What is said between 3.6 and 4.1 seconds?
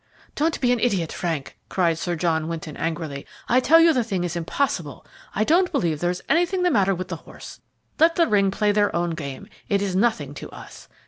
you the